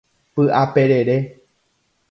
[0.33, 1.17] Py'aperere.